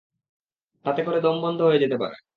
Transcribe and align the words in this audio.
তাতে 0.85 1.01
কারো 1.05 1.19
দম 1.21 1.35
বন্ধ 1.41 1.59
হতে 1.83 1.97
পারে। 1.97 2.15